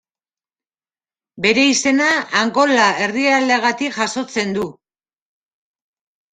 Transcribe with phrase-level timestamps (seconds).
[1.47, 2.07] Bere izena
[2.41, 4.69] Angola herrialdeagatik jasotzen du.